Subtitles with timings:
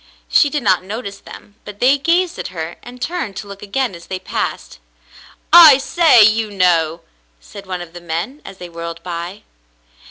[0.27, 3.93] She did not notice them, but they gazed at her and turned to look again
[3.93, 4.79] as they passed.
[5.53, 7.01] "I say, you know!"
[7.39, 9.43] said one of the men, as they whirled by.